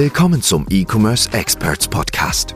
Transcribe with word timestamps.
Willkommen 0.00 0.42
zum 0.42 0.64
E-Commerce 0.70 1.28
Experts 1.32 1.88
Podcast. 1.88 2.54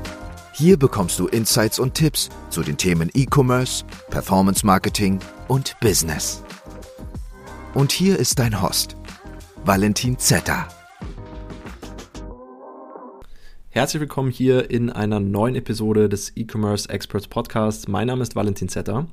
Hier 0.55 0.77
bekommst 0.77 1.19
du 1.19 1.27
Insights 1.27 1.81
und 1.81 1.93
Tipps 1.93 2.29
zu 2.51 2.63
den 2.63 2.77
Themen 2.77 3.11
E-Commerce, 3.15 3.85
Performance 4.11 4.65
Marketing 4.65 5.19
und 5.49 5.75
Business. 5.81 6.45
Und 7.75 7.91
hier 7.91 8.17
ist 8.17 8.39
dein 8.39 8.63
Host, 8.63 8.95
Valentin 9.65 10.17
Zetter. 10.19 10.69
Herzlich 13.71 14.01
willkommen 14.01 14.31
hier 14.31 14.71
in 14.71 14.89
einer 14.89 15.19
neuen 15.19 15.57
Episode 15.57 16.09
des 16.09 16.37
E-Commerce 16.37 16.89
Experts 16.89 17.27
Podcasts. 17.27 17.89
Mein 17.89 18.07
Name 18.07 18.23
ist 18.23 18.37
Valentin 18.37 18.69
Zetter 18.69 19.09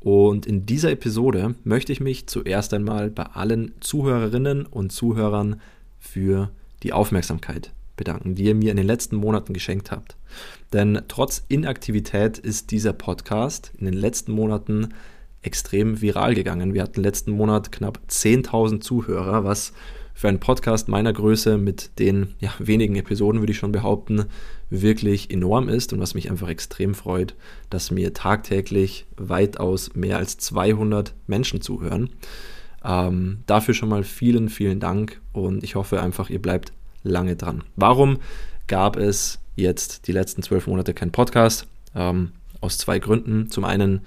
und 0.00 0.46
in 0.46 0.66
dieser 0.66 0.90
Episode 0.90 1.54
möchte 1.62 1.92
ich 1.92 2.00
mich 2.00 2.26
zuerst 2.26 2.74
einmal 2.74 3.08
bei 3.08 3.22
allen 3.22 3.76
Zuhörerinnen 3.78 4.66
und 4.66 4.90
Zuhörern 4.90 5.60
für 6.00 6.50
die 6.82 6.92
Aufmerksamkeit 6.92 7.72
bedanken, 7.96 8.34
die 8.34 8.44
ihr 8.44 8.54
mir 8.54 8.70
in 8.70 8.76
den 8.76 8.86
letzten 8.86 9.16
Monaten 9.16 9.52
geschenkt 9.52 9.90
habt. 9.90 10.16
Denn 10.72 11.02
trotz 11.08 11.44
Inaktivität 11.48 12.38
ist 12.38 12.70
dieser 12.70 12.92
Podcast 12.92 13.72
in 13.78 13.86
den 13.86 13.94
letzten 13.94 14.32
Monaten 14.32 14.94
extrem 15.42 16.00
viral 16.00 16.34
gegangen. 16.34 16.74
Wir 16.74 16.82
hatten 16.82 17.02
letzten 17.02 17.32
Monat 17.32 17.72
knapp 17.72 18.00
10.000 18.08 18.80
Zuhörer, 18.80 19.44
was 19.44 19.72
für 20.14 20.28
einen 20.28 20.40
Podcast 20.40 20.88
meiner 20.88 21.12
Größe 21.12 21.58
mit 21.58 21.98
den 22.00 22.34
ja, 22.40 22.52
wenigen 22.58 22.96
Episoden, 22.96 23.40
würde 23.40 23.52
ich 23.52 23.58
schon 23.58 23.70
behaupten, 23.70 24.24
wirklich 24.68 25.30
enorm 25.30 25.68
ist 25.68 25.92
und 25.92 26.00
was 26.00 26.14
mich 26.14 26.28
einfach 26.28 26.48
extrem 26.48 26.94
freut, 26.94 27.36
dass 27.70 27.92
mir 27.92 28.12
tagtäglich 28.14 29.06
weitaus 29.16 29.94
mehr 29.94 30.18
als 30.18 30.36
200 30.38 31.14
Menschen 31.28 31.60
zuhören. 31.60 32.10
Ähm, 32.88 33.40
dafür 33.44 33.74
schon 33.74 33.90
mal 33.90 34.02
vielen, 34.02 34.48
vielen 34.48 34.80
Dank 34.80 35.20
und 35.34 35.62
ich 35.62 35.74
hoffe 35.74 36.00
einfach, 36.00 36.30
ihr 36.30 36.40
bleibt 36.40 36.72
lange 37.02 37.36
dran. 37.36 37.62
Warum 37.76 38.18
gab 38.66 38.96
es 38.96 39.40
jetzt 39.56 40.06
die 40.06 40.12
letzten 40.12 40.42
zwölf 40.42 40.66
Monate 40.66 40.94
keinen 40.94 41.12
Podcast? 41.12 41.66
Ähm, 41.94 42.32
aus 42.62 42.78
zwei 42.78 42.98
Gründen. 42.98 43.50
Zum 43.50 43.64
einen 43.64 44.00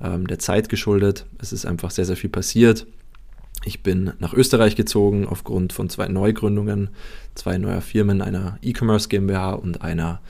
ähm, 0.00 0.26
der 0.26 0.40
Zeit 0.40 0.68
geschuldet. 0.68 1.24
Es 1.38 1.52
ist 1.52 1.66
einfach 1.66 1.92
sehr, 1.92 2.04
sehr 2.04 2.16
viel 2.16 2.28
passiert. 2.28 2.86
Ich 3.64 3.84
bin 3.84 4.12
nach 4.18 4.34
Österreich 4.34 4.74
gezogen 4.74 5.26
aufgrund 5.26 5.72
von 5.72 5.88
zwei 5.88 6.08
Neugründungen, 6.08 6.90
zwei 7.36 7.58
neuer 7.58 7.80
Firmen, 7.80 8.22
einer 8.22 8.58
E-Commerce 8.60 9.08
GmbH 9.08 9.52
und 9.52 9.82
einer 9.82 10.20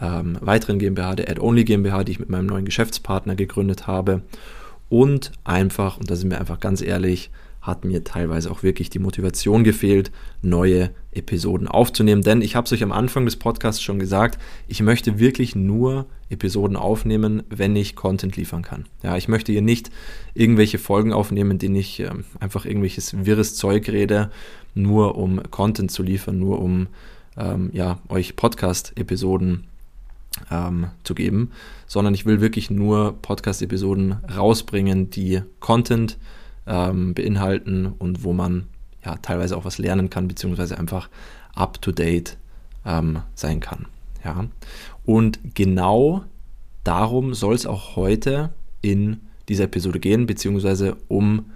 ähm, 0.00 0.38
weiteren 0.40 0.80
GmbH, 0.80 1.14
der 1.14 1.30
Ad-Only 1.30 1.64
GmbH, 1.64 2.02
die 2.02 2.12
ich 2.12 2.18
mit 2.18 2.30
meinem 2.30 2.46
neuen 2.46 2.64
Geschäftspartner 2.64 3.36
gegründet 3.36 3.86
habe 3.86 4.22
und 4.88 5.32
einfach, 5.44 5.98
und 5.98 6.10
da 6.10 6.16
sind 6.16 6.30
wir 6.30 6.40
einfach 6.40 6.60
ganz 6.60 6.82
ehrlich, 6.82 7.30
hat 7.60 7.84
mir 7.84 8.04
teilweise 8.04 8.50
auch 8.50 8.62
wirklich 8.62 8.88
die 8.88 8.98
Motivation 8.98 9.64
gefehlt, 9.64 10.10
neue 10.42 10.90
Episoden 11.12 11.68
aufzunehmen. 11.68 12.22
Denn 12.22 12.40
ich 12.40 12.56
habe 12.56 12.64
es 12.64 12.72
euch 12.72 12.82
am 12.82 12.92
Anfang 12.92 13.24
des 13.24 13.36
Podcasts 13.36 13.82
schon 13.82 13.98
gesagt, 13.98 14.38
ich 14.68 14.80
möchte 14.80 15.18
wirklich 15.18 15.54
nur 15.54 16.06
Episoden 16.30 16.76
aufnehmen, 16.76 17.42
wenn 17.50 17.76
ich 17.76 17.96
Content 17.96 18.36
liefern 18.36 18.62
kann. 18.62 18.86
Ja, 19.02 19.16
ich 19.16 19.28
möchte 19.28 19.52
hier 19.52 19.62
nicht 19.62 19.90
irgendwelche 20.34 20.78
Folgen 20.78 21.12
aufnehmen, 21.12 21.52
in 21.52 21.58
denen 21.58 21.76
ich 21.76 22.00
äh, 22.00 22.10
einfach 22.40 22.64
irgendwelches 22.64 23.24
wirres 23.24 23.54
Zeug 23.56 23.88
rede, 23.88 24.30
nur 24.74 25.16
um 25.16 25.42
Content 25.50 25.90
zu 25.90 26.02
liefern, 26.02 26.38
nur 26.38 26.60
um 26.60 26.86
ähm, 27.36 27.70
ja, 27.72 27.98
euch 28.08 28.36
Podcast-Episoden 28.36 29.64
ähm, 30.50 30.88
zu 31.04 31.14
geben, 31.14 31.50
sondern 31.86 32.14
ich 32.14 32.26
will 32.26 32.40
wirklich 32.40 32.70
nur 32.70 33.20
Podcast-Episoden 33.22 34.16
rausbringen, 34.36 35.10
die 35.10 35.42
Content 35.60 36.18
ähm, 36.66 37.14
beinhalten 37.14 37.86
und 37.86 38.24
wo 38.24 38.32
man 38.32 38.66
ja 39.04 39.16
teilweise 39.16 39.56
auch 39.56 39.64
was 39.64 39.78
lernen 39.78 40.10
kann, 40.10 40.28
beziehungsweise 40.28 40.78
einfach 40.78 41.08
up-to-date 41.54 42.36
ähm, 42.84 43.20
sein 43.34 43.60
kann. 43.60 43.86
Ja. 44.24 44.46
Und 45.04 45.38
genau 45.54 46.24
darum 46.84 47.34
soll 47.34 47.54
es 47.54 47.66
auch 47.66 47.96
heute 47.96 48.50
in 48.82 49.20
dieser 49.48 49.64
Episode 49.64 50.00
gehen, 50.00 50.26
beziehungsweise 50.26 50.96
um 51.08 51.46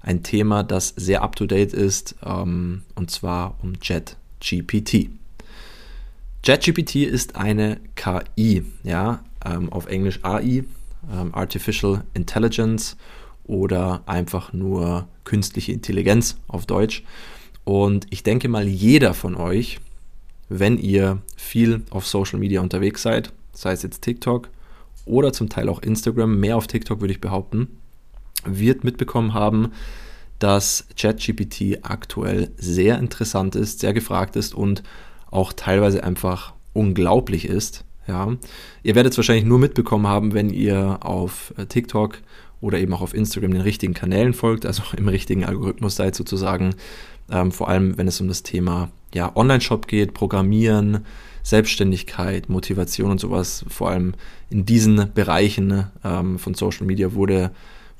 ein 0.00 0.22
Thema, 0.22 0.64
das 0.64 0.88
sehr 0.88 1.22
up-to-date 1.22 1.72
ist, 1.74 2.16
ähm, 2.24 2.82
und 2.94 3.10
zwar 3.10 3.56
um 3.62 3.78
ChatGPT. 3.78 5.10
ChatGPT 6.44 6.96
ist 6.96 7.36
eine 7.36 7.78
KI, 7.94 8.64
ja, 8.82 9.22
ähm, 9.44 9.72
auf 9.72 9.86
Englisch 9.86 10.18
AI, 10.24 10.64
ähm, 11.12 11.32
Artificial 11.32 12.02
Intelligence 12.14 12.96
oder 13.44 14.02
einfach 14.06 14.52
nur 14.52 15.06
künstliche 15.22 15.70
Intelligenz 15.70 16.36
auf 16.48 16.66
Deutsch. 16.66 17.04
Und 17.62 18.08
ich 18.10 18.24
denke 18.24 18.48
mal, 18.48 18.66
jeder 18.66 19.14
von 19.14 19.36
euch, 19.36 19.78
wenn 20.48 20.78
ihr 20.78 21.22
viel 21.36 21.82
auf 21.90 22.08
Social 22.08 22.40
Media 22.40 22.60
unterwegs 22.60 23.02
seid, 23.02 23.32
sei 23.52 23.72
es 23.72 23.84
jetzt 23.84 24.02
TikTok 24.02 24.48
oder 25.04 25.32
zum 25.32 25.48
Teil 25.48 25.68
auch 25.68 25.80
Instagram, 25.80 26.40
mehr 26.40 26.56
auf 26.56 26.66
TikTok 26.66 27.00
würde 27.00 27.12
ich 27.12 27.20
behaupten, 27.20 27.68
wird 28.44 28.82
mitbekommen 28.82 29.32
haben, 29.32 29.70
dass 30.40 30.88
ChatGPT 30.98 31.78
aktuell 31.82 32.50
sehr 32.56 32.98
interessant 32.98 33.54
ist, 33.54 33.78
sehr 33.78 33.92
gefragt 33.92 34.34
ist 34.34 34.54
und 34.54 34.82
auch 35.32 35.52
teilweise 35.52 36.04
einfach 36.04 36.54
unglaublich 36.72 37.46
ist. 37.46 37.84
Ja. 38.06 38.36
Ihr 38.82 38.94
werdet 38.94 39.12
es 39.12 39.18
wahrscheinlich 39.18 39.44
nur 39.44 39.58
mitbekommen 39.58 40.06
haben, 40.06 40.34
wenn 40.34 40.50
ihr 40.50 40.98
auf 41.02 41.52
äh, 41.56 41.66
TikTok 41.66 42.18
oder 42.60 42.78
eben 42.78 42.92
auch 42.94 43.02
auf 43.02 43.14
Instagram 43.14 43.52
den 43.52 43.62
richtigen 43.62 43.94
Kanälen 43.94 44.34
folgt, 44.34 44.66
also 44.66 44.82
im 44.96 45.08
richtigen 45.08 45.44
Algorithmus 45.44 45.96
seid 45.96 46.14
sozusagen. 46.14 46.74
Ähm, 47.30 47.50
vor 47.50 47.68
allem, 47.68 47.98
wenn 47.98 48.08
es 48.08 48.20
um 48.20 48.28
das 48.28 48.42
Thema 48.42 48.90
ja, 49.14 49.34
Online-Shop 49.34 49.88
geht, 49.88 50.14
Programmieren, 50.14 51.04
Selbstständigkeit, 51.42 52.48
Motivation 52.48 53.10
und 53.10 53.20
sowas. 53.20 53.64
Vor 53.68 53.90
allem 53.90 54.14
in 54.50 54.64
diesen 54.64 55.12
Bereichen 55.12 55.86
ähm, 56.04 56.38
von 56.38 56.54
Social 56.54 56.86
Media 56.86 57.14
wurde 57.14 57.50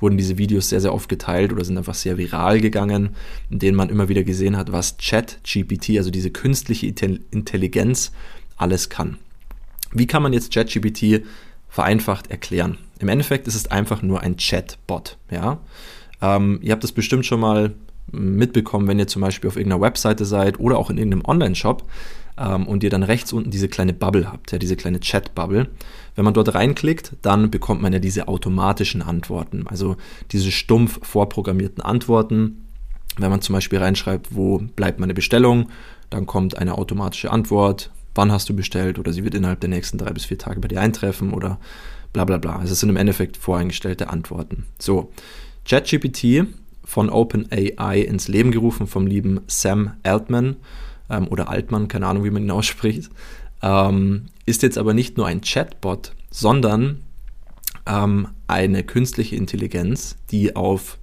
wurden 0.02 0.18
diese 0.18 0.36
Videos 0.36 0.68
sehr, 0.68 0.80
sehr 0.80 0.92
oft 0.92 1.08
geteilt 1.08 1.52
oder 1.52 1.64
sind 1.64 1.78
einfach 1.78 1.94
sehr 1.94 2.18
viral 2.18 2.60
gegangen, 2.60 3.10
in 3.48 3.60
denen 3.60 3.76
man 3.76 3.88
immer 3.88 4.08
wieder 4.08 4.24
gesehen 4.24 4.56
hat, 4.56 4.72
was 4.72 4.96
ChatGPT, 4.98 5.96
also 5.96 6.10
diese 6.10 6.30
künstliche 6.30 6.86
Intelligenz, 7.30 8.12
alles 8.56 8.90
kann. 8.90 9.18
Wie 9.92 10.06
kann 10.06 10.22
man 10.22 10.32
jetzt 10.32 10.52
ChatGPT 10.52 11.24
vereinfacht 11.68 12.30
erklären? 12.30 12.78
Im 12.98 13.08
Endeffekt 13.08 13.46
ist 13.46 13.54
es 13.54 13.70
einfach 13.70 14.02
nur 14.02 14.20
ein 14.20 14.36
Chatbot. 14.36 15.18
Ja? 15.30 15.58
Ähm, 16.20 16.58
ihr 16.62 16.72
habt 16.72 16.84
das 16.84 16.92
bestimmt 16.92 17.24
schon 17.24 17.40
mal 17.40 17.74
mitbekommen, 18.10 18.88
wenn 18.88 18.98
ihr 18.98 19.06
zum 19.06 19.22
Beispiel 19.22 19.48
auf 19.48 19.56
irgendeiner 19.56 19.80
Webseite 19.82 20.24
seid 20.24 20.58
oder 20.60 20.78
auch 20.78 20.90
in 20.90 20.98
irgendeinem 20.98 21.24
Online-Shop 21.24 21.84
ähm, 22.38 22.66
und 22.66 22.82
ihr 22.82 22.90
dann 22.90 23.02
rechts 23.02 23.32
unten 23.32 23.50
diese 23.50 23.68
kleine 23.68 23.92
Bubble 23.92 24.30
habt, 24.30 24.52
ja, 24.52 24.58
diese 24.58 24.76
kleine 24.76 25.00
Chat-Bubble. 25.00 25.68
Wenn 26.14 26.24
man 26.24 26.34
dort 26.34 26.54
reinklickt, 26.54 27.12
dann 27.22 27.50
bekommt 27.50 27.82
man 27.82 27.92
ja 27.92 27.98
diese 27.98 28.28
automatischen 28.28 29.02
Antworten, 29.02 29.66
also 29.66 29.96
diese 30.30 30.50
stumpf 30.50 31.00
vorprogrammierten 31.06 31.82
Antworten. 31.82 32.66
Wenn 33.16 33.30
man 33.30 33.42
zum 33.42 33.54
Beispiel 33.54 33.78
reinschreibt, 33.78 34.34
wo 34.34 34.58
bleibt 34.58 34.98
meine 34.98 35.14
Bestellung, 35.14 35.68
dann 36.10 36.26
kommt 36.26 36.58
eine 36.58 36.76
automatische 36.78 37.30
Antwort, 37.30 37.90
wann 38.14 38.32
hast 38.32 38.48
du 38.48 38.54
bestellt 38.54 38.98
oder 38.98 39.12
sie 39.12 39.24
wird 39.24 39.34
innerhalb 39.34 39.60
der 39.60 39.70
nächsten 39.70 39.98
drei 39.98 40.10
bis 40.10 40.26
vier 40.26 40.38
Tage 40.38 40.60
bei 40.60 40.68
dir 40.68 40.80
eintreffen 40.80 41.32
oder 41.32 41.58
bla 42.12 42.24
bla 42.24 42.38
bla. 42.38 42.56
Also 42.56 42.72
es 42.72 42.80
sind 42.80 42.90
im 42.90 42.96
Endeffekt 42.96 43.36
voreingestellte 43.36 44.10
Antworten. 44.10 44.64
So, 44.78 45.10
ChatGPT 45.66 46.46
von 46.84 47.08
OpenAI 47.08 48.00
ins 48.00 48.28
Leben 48.28 48.50
gerufen 48.50 48.86
vom 48.86 49.06
lieben 49.06 49.40
Sam 49.46 49.92
Altman 50.02 50.56
ähm, 51.12 51.28
oder 51.28 51.48
Altman, 51.48 51.86
keine 51.86 52.06
Ahnung, 52.06 52.24
wie 52.24 52.30
man 52.30 52.42
ihn 52.42 52.50
ausspricht, 52.50 53.10
ähm, 53.62 54.26
ist 54.46 54.62
jetzt 54.62 54.78
aber 54.78 54.94
nicht 54.94 55.16
nur 55.16 55.26
ein 55.26 55.42
Chatbot, 55.42 56.12
sondern 56.30 57.02
ähm, 57.86 58.28
eine 58.48 58.82
künstliche 58.82 59.36
Intelligenz, 59.36 60.16
die 60.30 60.56
auf 60.56 60.98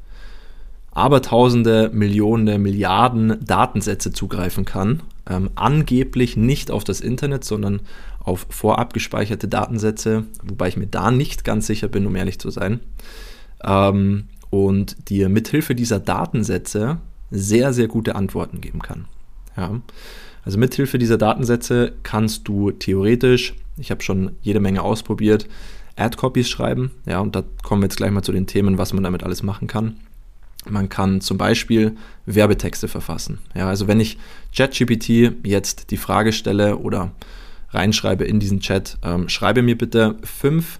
Abertausende, 0.91 1.91
Millionen, 1.93 2.61
Milliarden 2.61 3.37
Datensätze 3.45 4.11
zugreifen 4.11 4.65
kann. 4.65 5.01
Ähm, 5.29 5.49
angeblich 5.55 6.35
nicht 6.35 6.71
auf 6.71 6.83
das 6.83 6.99
Internet, 6.99 7.43
sondern 7.43 7.81
auf 8.19 8.47
vorab 8.49 8.93
gespeicherte 8.93 9.47
Datensätze, 9.47 10.25
wobei 10.43 10.67
ich 10.67 10.77
mir 10.77 10.87
da 10.87 11.11
nicht 11.11 11.43
ganz 11.43 11.67
sicher 11.67 11.87
bin, 11.87 12.05
um 12.05 12.15
ehrlich 12.15 12.39
zu 12.39 12.49
sein. 12.49 12.79
Ähm, 13.63 14.25
und 14.49 15.09
dir 15.09 15.29
mithilfe 15.29 15.75
dieser 15.75 15.99
Datensätze 15.99 16.97
sehr, 17.29 17.71
sehr 17.71 17.87
gute 17.87 18.15
Antworten 18.15 18.59
geben 18.59 18.81
kann. 18.81 19.05
Ja. 19.59 19.81
Also 20.45 20.57
mithilfe 20.57 20.97
dieser 20.97 21.17
Datensätze 21.17 21.93
kannst 22.03 22.47
du 22.47 22.71
theoretisch, 22.71 23.53
ich 23.77 23.91
habe 23.91 24.01
schon 24.01 24.31
jede 24.41 24.59
Menge 24.59 24.81
ausprobiert, 24.81 25.47
Ad-Copies 25.95 26.49
schreiben. 26.49 26.91
Ja, 27.05 27.19
und 27.19 27.35
da 27.35 27.43
kommen 27.61 27.81
wir 27.81 27.87
jetzt 27.87 27.97
gleich 27.97 28.11
mal 28.11 28.23
zu 28.23 28.31
den 28.31 28.47
Themen, 28.47 28.77
was 28.77 28.93
man 28.93 29.03
damit 29.03 29.23
alles 29.23 29.43
machen 29.43 29.67
kann. 29.67 29.97
Man 30.67 30.89
kann 30.89 31.21
zum 31.21 31.37
Beispiel 31.37 31.95
Werbetexte 32.25 32.87
verfassen. 32.87 33.39
Ja, 33.53 33.67
also 33.67 33.87
wenn 33.87 33.99
ich 33.99 34.17
ChatGPT 34.55 35.33
jetzt 35.43 35.91
die 35.91 35.97
Frage 35.97 36.33
stelle 36.33 36.77
oder 36.77 37.11
reinschreibe 37.71 38.23
in 38.23 38.39
diesen 38.39 38.59
Chat, 38.59 38.97
ähm, 39.03 39.29
schreibe 39.29 39.61
mir 39.61 39.77
bitte 39.77 40.15
fünf 40.23 40.79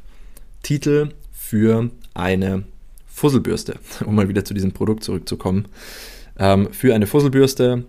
Titel 0.64 1.10
für 1.32 1.90
eine 2.14 2.64
Fusselbürste, 3.08 3.76
um 4.06 4.16
mal 4.16 4.30
wieder 4.30 4.46
zu 4.46 4.54
diesem 4.54 4.72
Produkt 4.72 5.04
zurückzukommen. 5.04 5.66
Ähm, 6.38 6.70
für 6.72 6.94
eine 6.94 7.08
Fusselbürste 7.08 7.84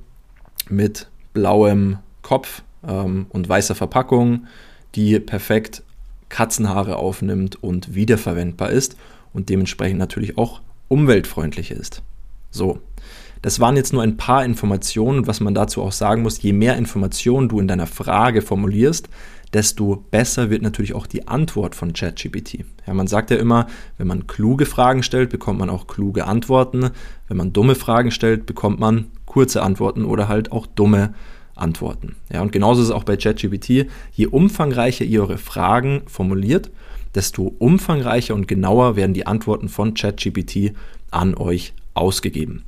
mit 0.69 1.09
blauem 1.33 1.99
Kopf 2.23 2.63
ähm, 2.87 3.27
und 3.31 3.49
weißer 3.49 3.75
Verpackung, 3.75 4.47
die 4.95 5.21
perfekt 5.21 5.83
Katzenhaare 6.29 6.97
aufnimmt 6.97 7.63
und 7.63 7.95
wiederverwendbar 7.95 8.71
ist 8.71 8.97
und 9.33 9.49
dementsprechend 9.49 9.99
natürlich 9.99 10.39
auch 10.39 10.61
umweltfreundlich 10.89 11.71
ist. 11.71 12.03
So, 12.51 12.81
das 13.43 13.61
waren 13.61 13.77
jetzt 13.77 13.93
nur 13.93 14.03
ein 14.03 14.17
paar 14.17 14.45
Informationen. 14.45 15.27
Was 15.27 15.41
man 15.41 15.55
dazu 15.55 15.83
auch 15.83 15.93
sagen 15.93 16.23
muss, 16.23 16.43
je 16.43 16.53
mehr 16.53 16.77
Informationen 16.77 17.49
du 17.49 17.61
in 17.61 17.69
deiner 17.69 17.87
Frage 17.87 18.43
formulierst, 18.43 19.09
desto 19.53 20.05
besser 20.11 20.51
wird 20.51 20.63
natürlich 20.63 20.95
auch 20.95 21.07
die 21.07 21.27
Antwort 21.27 21.75
von 21.75 21.93
ChatGPT. 21.93 22.65
Ja, 22.87 22.95
man 22.95 23.07
sagt 23.07 23.31
ja 23.31 23.37
immer, 23.37 23.67
wenn 23.99 24.07
man 24.07 24.27
kluge 24.27 24.67
Fragen 24.67 25.03
stellt, 25.03 25.31
bekommt 25.31 25.59
man 25.59 25.71
auch 25.71 25.87
kluge 25.87 26.27
Antworten. 26.27 26.91
Wenn 27.29 27.37
man 27.37 27.53
dumme 27.53 27.75
Fragen 27.75 28.11
stellt, 28.11 28.47
bekommt 28.47 28.79
man 28.79 29.07
kurze 29.31 29.63
Antworten 29.63 30.05
oder 30.05 30.27
halt 30.27 30.51
auch 30.51 30.67
dumme 30.67 31.15
Antworten. 31.55 32.17
Ja, 32.33 32.43
und 32.43 32.51
genauso 32.51 32.83
ist 32.83 32.89
es 32.89 32.95
auch 32.95 33.05
bei 33.05 33.17
ChatGPT. 33.17 33.87
Je 34.13 34.27
umfangreicher 34.27 35.05
ihr 35.05 35.23
eure 35.23 35.39
Fragen 35.39 36.03
formuliert, 36.07 36.71
desto 37.15 37.55
umfangreicher 37.59 38.35
und 38.35 38.49
genauer 38.49 38.97
werden 38.97 39.15
die 39.15 39.29
Antworten 39.29 39.69
von 39.69 39.95
ChatGPT 39.95 40.75
an 41.13 41.37
euch 41.37 41.75
ausgegeben. 41.95 42.65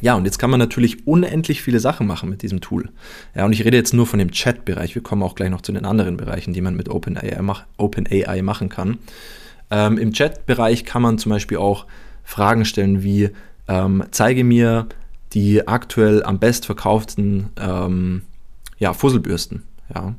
Ja, 0.00 0.16
und 0.16 0.24
jetzt 0.24 0.38
kann 0.38 0.50
man 0.50 0.58
natürlich 0.58 1.06
unendlich 1.06 1.62
viele 1.62 1.78
Sachen 1.78 2.08
machen 2.08 2.28
mit 2.28 2.42
diesem 2.42 2.60
Tool. 2.60 2.90
Ja, 3.36 3.44
und 3.44 3.52
ich 3.52 3.64
rede 3.64 3.76
jetzt 3.76 3.94
nur 3.94 4.06
von 4.06 4.18
dem 4.18 4.32
Chat-Bereich. 4.32 4.96
Wir 4.96 5.02
kommen 5.02 5.22
auch 5.22 5.36
gleich 5.36 5.50
noch 5.50 5.62
zu 5.62 5.70
den 5.70 5.84
anderen 5.84 6.16
Bereichen, 6.16 6.52
die 6.52 6.60
man 6.60 6.74
mit 6.74 6.88
OpenAI, 6.88 7.40
mach, 7.40 7.66
OpenAI 7.76 8.42
machen 8.42 8.68
kann. 8.68 8.98
Ähm, 9.70 9.96
Im 9.96 10.12
Chat-Bereich 10.12 10.84
kann 10.84 11.02
man 11.02 11.18
zum 11.18 11.30
Beispiel 11.30 11.58
auch 11.58 11.86
Fragen 12.24 12.64
stellen 12.64 13.04
wie, 13.04 13.30
ähm, 13.68 14.02
zeige 14.10 14.42
mir 14.42 14.88
die 15.34 15.66
aktuell 15.66 16.22
am 16.22 16.38
best 16.38 16.66
verkauften 16.66 17.50
ähm, 17.60 18.22
ja, 18.78 18.92
Fusselbürsten. 18.92 19.64
Ja? 19.92 20.14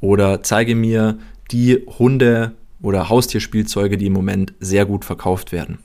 Oder 0.00 0.42
zeige 0.42 0.74
mir 0.74 1.18
die 1.50 1.84
Hunde- 1.98 2.52
oder 2.80 3.08
Haustierspielzeuge, 3.08 3.98
die 3.98 4.06
im 4.06 4.12
Moment 4.12 4.54
sehr 4.60 4.86
gut 4.86 5.04
verkauft 5.04 5.52
werden. 5.52 5.78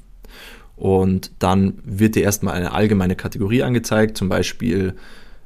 Und 0.76 1.32
dann 1.40 1.80
wird 1.84 2.16
dir 2.16 2.24
erstmal 2.24 2.56
eine 2.56 2.74
allgemeine 2.74 3.16
Kategorie 3.16 3.64
angezeigt, 3.64 4.18
zum 4.18 4.30
Beispiel 4.30 4.96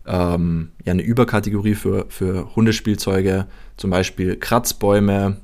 ähm, 0.06 0.72
ja, 0.84 0.94
eine 0.94 1.04
Überkategorie 1.04 1.76
für, 1.76 2.06
für 2.10 2.56
Hundespielzeuge, 2.56 3.46
zum 3.78 3.90
Beispiel 3.92 4.36
Kratzbäume, 4.36 5.38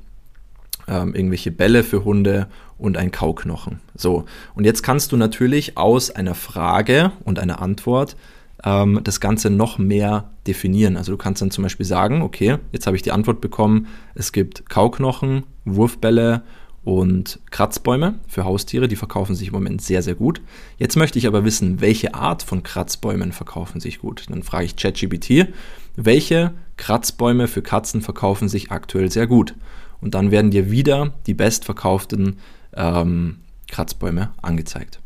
ähm, 0.88 1.14
irgendwelche 1.14 1.50
Bälle 1.50 1.82
für 1.82 2.04
Hunde 2.04 2.48
und 2.78 2.96
ein 2.96 3.10
Kauknochen. 3.10 3.80
So, 3.94 4.24
und 4.54 4.64
jetzt 4.64 4.82
kannst 4.82 5.12
du 5.12 5.16
natürlich 5.16 5.76
aus 5.76 6.10
einer 6.10 6.34
Frage 6.34 7.12
und 7.24 7.38
einer 7.38 7.60
Antwort 7.60 8.16
ähm, 8.64 9.00
das 9.04 9.20
Ganze 9.20 9.50
noch 9.50 9.78
mehr 9.78 10.30
definieren. 10.46 10.96
Also 10.96 11.12
du 11.12 11.18
kannst 11.18 11.42
dann 11.42 11.50
zum 11.50 11.62
Beispiel 11.62 11.86
sagen, 11.86 12.22
okay, 12.22 12.58
jetzt 12.72 12.86
habe 12.86 12.96
ich 12.96 13.02
die 13.02 13.12
Antwort 13.12 13.40
bekommen, 13.40 13.86
es 14.14 14.32
gibt 14.32 14.68
Kauknochen, 14.68 15.44
Wurfbälle 15.64 16.42
und 16.84 17.40
Kratzbäume 17.50 18.14
für 18.28 18.44
Haustiere, 18.44 18.86
die 18.86 18.94
verkaufen 18.94 19.34
sich 19.34 19.48
im 19.48 19.54
Moment 19.54 19.82
sehr, 19.82 20.02
sehr 20.02 20.14
gut. 20.14 20.40
Jetzt 20.78 20.96
möchte 20.96 21.18
ich 21.18 21.26
aber 21.26 21.44
wissen, 21.44 21.80
welche 21.80 22.14
Art 22.14 22.44
von 22.44 22.62
Kratzbäumen 22.62 23.32
verkaufen 23.32 23.80
sich 23.80 23.98
gut. 23.98 24.26
Dann 24.30 24.44
frage 24.44 24.66
ich 24.66 24.76
ChatGPT, 24.76 25.48
welche 25.96 26.52
Kratzbäume 26.76 27.48
für 27.48 27.62
Katzen 27.62 28.02
verkaufen 28.02 28.48
sich 28.48 28.70
aktuell 28.70 29.10
sehr 29.10 29.26
gut. 29.26 29.54
Und 30.00 30.14
dann 30.14 30.30
werden 30.30 30.50
dir 30.50 30.70
wieder 30.70 31.14
die 31.26 31.34
bestverkauften 31.34 32.38
ähm, 32.74 33.38
Kratzbäume 33.68 34.30
angezeigt. 34.42 35.00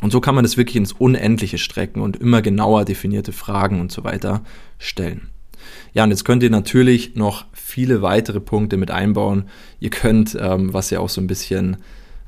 Und 0.00 0.12
so 0.12 0.20
kann 0.20 0.34
man 0.34 0.44
das 0.44 0.56
wirklich 0.56 0.76
ins 0.76 0.92
Unendliche 0.92 1.58
strecken 1.58 2.00
und 2.00 2.16
immer 2.16 2.40
genauer 2.40 2.84
definierte 2.84 3.32
Fragen 3.32 3.80
und 3.80 3.90
so 3.90 4.04
weiter 4.04 4.42
stellen. 4.78 5.30
Ja, 5.92 6.04
und 6.04 6.10
jetzt 6.10 6.24
könnt 6.24 6.42
ihr 6.42 6.50
natürlich 6.50 7.16
noch 7.16 7.46
viele 7.52 8.00
weitere 8.02 8.40
Punkte 8.40 8.76
mit 8.76 8.90
einbauen. 8.90 9.44
Ihr 9.80 9.90
könnt, 9.90 10.36
ähm, 10.40 10.72
was 10.72 10.90
ja 10.90 11.00
auch 11.00 11.08
so 11.08 11.20
ein 11.20 11.26
bisschen 11.26 11.78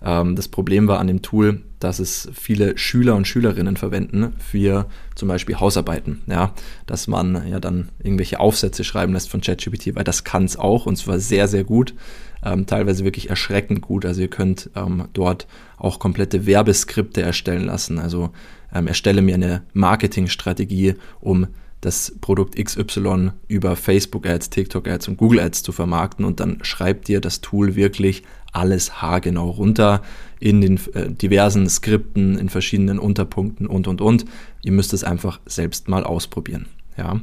das 0.02 0.49
Problem 0.49 0.88
war 0.88 0.99
an 0.99 1.08
dem 1.08 1.20
Tool, 1.20 1.61
dass 1.79 1.99
es 1.99 2.29
viele 2.32 2.76
Schüler 2.79 3.17
und 3.17 3.26
Schülerinnen 3.26 3.76
verwenden 3.76 4.35
für 4.38 4.87
zum 5.14 5.29
Beispiel 5.29 5.61
Hausarbeiten. 5.61 6.23
Ja, 6.26 6.55
dass 6.87 7.06
man 7.06 7.47
ja 7.49 7.61
dann 7.61 7.88
irgendwelche 8.02 8.41
Aufsätze 8.41 8.85
schreiben 8.85 9.12
lässt 9.12 9.31
von 9.31 9.41
ChatGPT, 9.41 9.94
weil 9.94 10.05
das 10.05 10.25
kann 10.25 10.44
es 10.44 10.56
auch 10.56 10.87
und 10.87 10.97
zwar 10.97 11.19
sehr, 11.19 11.49
sehr 11.49 11.64
gut. 11.64 11.94
Ähm, 12.43 12.64
teilweise 12.67 13.05
wirklich 13.05 13.29
erschreckend 13.29 13.82
gut. 13.82 14.06
Also 14.06 14.23
ihr 14.23 14.29
könnt 14.29 14.70
ähm, 14.75 15.08
dort 15.12 15.47
auch 15.76 15.99
komplette 15.99 16.47
Werbeskripte 16.47 17.20
erstellen 17.20 17.64
lassen. 17.64 17.99
Also 17.99 18.31
ähm, 18.75 18.87
erstelle 18.87 19.20
mir 19.20 19.35
eine 19.35 19.62
Marketingstrategie, 19.75 20.94
um 21.20 21.49
das 21.81 22.15
Produkt 22.21 22.56
XY 22.62 23.32
über 23.49 23.75
Facebook 23.75 24.27
Ads, 24.27 24.50
TikTok 24.50 24.87
Ads 24.87 25.09
und 25.09 25.17
Google 25.17 25.41
Ads 25.41 25.62
zu 25.62 25.73
vermarkten 25.73 26.25
und 26.25 26.41
dann 26.41 26.59
schreibt 26.62 27.09
dir 27.09 27.21
das 27.21 27.41
Tool 27.41 27.75
wirklich 27.75 28.23
alles 28.53 29.00
haargenau 29.00 29.50
runter 29.50 30.03
in 30.41 30.61
den 30.61 30.81
äh, 30.94 31.11
diversen 31.11 31.69
Skripten, 31.69 32.37
in 32.38 32.49
verschiedenen 32.49 32.99
Unterpunkten 32.99 33.67
und 33.67 33.87
und 33.87 34.00
und. 34.00 34.25
Ihr 34.62 34.73
müsst 34.73 34.93
es 34.93 35.05
einfach 35.05 35.41
selbst 35.47 35.88
mal 35.88 36.05
ausprobieren. 36.05 36.67
Ja? 36.97 37.21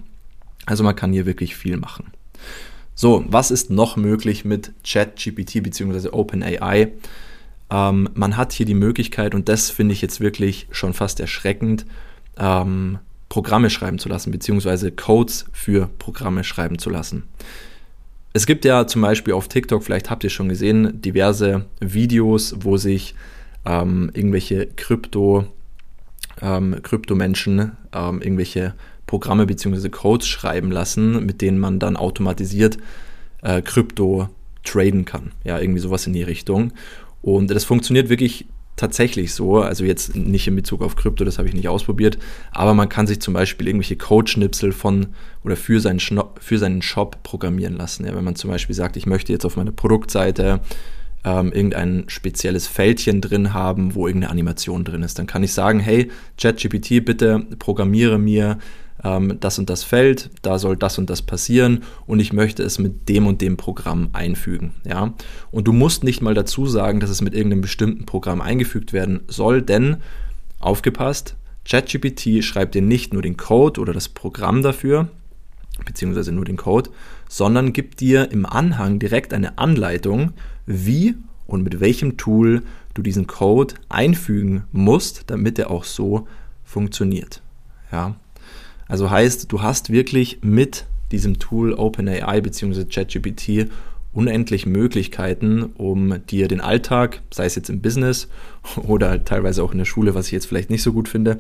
Also 0.66 0.84
man 0.84 0.96
kann 0.96 1.14
hier 1.14 1.26
wirklich 1.26 1.56
viel 1.56 1.78
machen. 1.78 2.12
So, 2.96 3.24
was 3.28 3.52
ist 3.52 3.70
noch 3.70 3.96
möglich 3.96 4.44
mit 4.44 4.72
ChatGPT 4.84 5.62
bzw. 5.62 6.10
OpenAI? 6.10 6.94
Ähm, 7.70 8.10
man 8.14 8.38
hat 8.38 8.54
hier 8.54 8.66
die 8.66 8.74
Möglichkeit, 8.74 9.36
und 9.36 9.50
das 9.50 9.70
finde 9.70 9.94
ich 9.94 10.02
jetzt 10.02 10.20
wirklich 10.20 10.68
schon 10.72 10.94
fast 10.94 11.20
erschreckend, 11.20 11.86
ähm, 12.38 13.00
Programme 13.30 13.70
schreiben 13.70 14.00
zu 14.00 14.10
lassen, 14.10 14.32
beziehungsweise 14.32 14.92
Codes 14.92 15.46
für 15.52 15.90
Programme 16.00 16.44
schreiben 16.44 16.80
zu 16.80 16.90
lassen. 16.90 17.24
Es 18.34 18.46
gibt 18.46 18.66
ja 18.66 18.88
zum 18.88 19.02
Beispiel 19.02 19.34
auf 19.34 19.48
TikTok, 19.48 19.84
vielleicht 19.84 20.10
habt 20.10 20.24
ihr 20.24 20.30
schon 20.30 20.50
gesehen, 20.50 21.02
diverse 21.02 21.66
Videos, 21.80 22.56
wo 22.60 22.78
sich 22.78 23.16
ähm, 23.66 24.12
irgendwelche 24.14 24.68
Krypto, 24.68 25.46
ähm, 26.42 26.78
Kryptomenschen 26.84 27.72
ähm, 27.94 28.22
irgendwelche 28.22 28.76
Programme 29.08 29.46
bzw. 29.46 29.90
Codes 29.90 30.28
schreiben 30.28 30.72
lassen, 30.72 31.26
mit 31.26 31.42
denen 31.42 31.58
man 31.58 31.80
dann 31.80 31.98
automatisiert 31.98 32.78
äh, 33.42 33.62
Krypto 33.62 34.30
traden 34.64 35.06
kann. 35.06 35.32
Ja, 35.44 35.60
irgendwie 35.60 35.80
sowas 35.80 36.06
in 36.06 36.14
die 36.14 36.24
Richtung. 36.24 36.74
Und 37.22 37.50
das 37.50 37.64
funktioniert 37.64 38.10
wirklich 38.10 38.46
tatsächlich 38.78 39.34
so. 39.34 39.58
Also 39.60 39.84
jetzt 39.84 40.16
nicht 40.16 40.48
in 40.48 40.56
Bezug 40.56 40.82
auf 40.82 40.96
Krypto, 40.96 41.26
das 41.26 41.38
habe 41.38 41.50
ich 41.50 41.54
nicht 41.54 41.68
ausprobiert. 41.68 42.18
Aber 42.52 42.74
man 42.74 42.88
kann 42.88 43.08
sich 43.08 43.20
zum 43.20 43.34
Beispiel 43.34 43.68
irgendwelche 43.68 43.98
Code-Schnipsel 43.98 44.72
von 44.72 45.08
oder 45.44 45.58
für 45.58 45.82
seinen, 45.82 46.00
für 46.00 46.58
seinen 46.58 46.82
Shop 46.82 47.22
programmieren 47.24 47.76
lassen. 47.76 48.06
Ja, 48.06 48.16
wenn 48.16 48.24
man 48.24 48.36
zum 48.36 48.50
Beispiel 48.50 48.76
sagt, 48.76 48.96
ich 48.96 49.06
möchte 49.06 49.34
jetzt 49.34 49.46
auf 49.46 49.58
meiner 49.58 49.72
Produktseite 49.72 50.62
ähm, 51.26 51.52
irgendein 51.52 52.06
spezielles 52.08 52.68
Fältchen 52.68 53.20
drin 53.20 53.54
haben, 53.54 53.96
wo 53.96 54.08
irgendeine 54.08 54.32
Animation 54.32 54.86
drin 54.86 55.04
ist, 55.04 55.20
dann 55.20 55.28
kann 55.28 55.44
ich 55.44 55.52
sagen, 55.52 55.80
hey, 55.80 56.10
ChatGPT, 56.38 57.04
bitte 57.04 57.46
programmiere 57.60 58.20
mir 58.20 58.60
ähm, 59.04 59.38
das 59.40 59.60
und 59.60 59.70
das 59.70 59.84
Feld, 59.84 60.30
da 60.42 60.60
soll 60.60 60.78
das 60.78 60.98
und 60.98 61.10
das 61.10 61.22
passieren 61.22 61.84
und 62.06 62.20
ich 62.20 62.34
möchte 62.34 62.64
es 62.64 62.80
mit 62.80 63.10
dem 63.10 63.28
und 63.28 63.42
dem 63.42 63.58
Programm 63.58 64.10
einfügen. 64.14 64.74
Ja? 64.86 65.14
Und 65.52 65.68
du 65.68 65.74
musst 65.74 66.04
nicht 66.04 66.22
mal 66.22 66.34
dazu 66.34 66.66
sagen, 66.66 67.00
dass 67.00 67.10
es 67.10 67.22
mit 67.22 67.34
irgendeinem 67.34 67.62
bestimmten 67.62 68.06
Programm 68.06 68.42
eingefügt 68.42 68.94
werden 68.94 69.22
soll, 69.28 69.62
denn 69.62 69.98
aufgepasst, 70.60 71.36
ChatGPT 71.70 72.44
schreibt 72.44 72.76
dir 72.76 72.82
nicht 72.82 73.14
nur 73.14 73.22
den 73.22 73.38
Code 73.38 73.82
oder 73.82 73.94
das 73.94 74.10
Programm 74.10 74.62
dafür, 74.62 75.10
beziehungsweise 75.86 76.32
nur 76.32 76.46
den 76.46 76.58
Code, 76.58 76.90
sondern 77.30 77.74
gibt 77.74 78.00
dir 78.00 78.32
im 78.32 78.46
Anhang 78.46 79.00
direkt 79.00 79.34
eine 79.34 79.58
Anleitung, 79.58 80.32
wie 80.66 81.16
und 81.46 81.64
mit 81.64 81.80
welchem 81.80 82.18
Tool 82.18 82.64
du 82.94 83.02
diesen 83.02 83.28
Code 83.28 83.76
einfügen 83.90 84.64
musst, 84.72 85.26
damit 85.28 85.60
er 85.60 85.72
auch 85.72 85.84
so 85.84 86.28
funktioniert. 86.64 87.42
Ja, 87.92 88.16
also 88.88 89.10
heißt, 89.10 89.52
du 89.52 89.62
hast 89.62 89.90
wirklich 89.92 90.40
mit 90.42 90.86
diesem 91.12 91.40
Tool 91.40 91.74
OpenAI 91.74 92.42
bzw. 92.42 92.86
ChatGPT 92.86 93.70
unendlich 94.14 94.66
Möglichkeiten, 94.66 95.64
um 95.76 96.26
dir 96.26 96.48
den 96.48 96.62
Alltag, 96.62 97.22
sei 97.32 97.46
es 97.46 97.56
jetzt 97.56 97.70
im 97.70 97.82
Business 97.82 98.28
oder 98.78 99.24
teilweise 99.24 99.64
auch 99.64 99.72
in 99.72 99.78
der 99.78 99.86
Schule, 99.86 100.16
was 100.16 100.28
ich 100.28 100.32
jetzt 100.32 100.48
vielleicht 100.48 100.70
nicht 100.70 100.84
so 100.84 100.94
gut 100.94 101.08
finde, 101.08 101.40